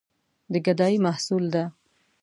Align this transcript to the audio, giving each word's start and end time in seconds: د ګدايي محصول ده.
د 0.51 0.53
ګدايي 0.65 0.97
محصول 1.05 1.43
ده. 1.53 1.63